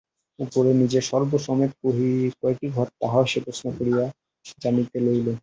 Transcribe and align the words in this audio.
উপরে 0.39 0.71
নীচে 0.79 0.99
সর্ব-সমেত 1.09 1.71
কয়টি 2.39 2.67
ঘর 2.75 2.87
তাহাও 2.99 3.23
সে 3.31 3.39
প্রশ্ন 3.45 3.65
করিয়া 3.77 4.03
জানিয়া 4.57 4.99
লইল। 5.05 5.27